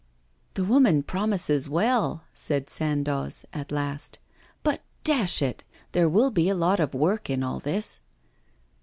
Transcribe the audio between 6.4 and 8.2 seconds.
a lot of work in all this.